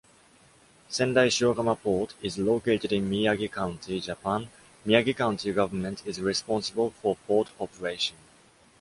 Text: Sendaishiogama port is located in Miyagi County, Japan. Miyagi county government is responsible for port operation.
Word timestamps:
Sendaishiogama 0.89 1.75
port 1.79 2.15
is 2.23 2.39
located 2.39 2.91
in 2.91 3.07
Miyagi 3.07 3.51
County, 3.51 3.99
Japan. 4.01 4.49
Miyagi 4.83 5.15
county 5.15 5.53
government 5.53 6.01
is 6.07 6.19
responsible 6.19 6.89
for 7.03 7.17
port 7.27 7.49
operation. 7.59 8.17